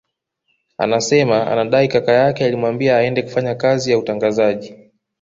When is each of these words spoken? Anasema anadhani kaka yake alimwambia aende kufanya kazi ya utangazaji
Anasema 0.77 1.51
anadhani 1.51 1.87
kaka 1.87 2.11
yake 2.11 2.45
alimwambia 2.45 2.97
aende 2.97 3.21
kufanya 3.23 3.55
kazi 3.55 3.91
ya 3.91 3.97
utangazaji 3.97 4.75